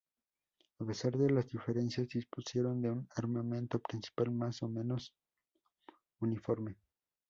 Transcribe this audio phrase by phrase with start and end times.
[0.79, 5.13] A pesar de las diferencias dispusieron de un armamento principal más o menos
[6.21, 6.75] uniforme.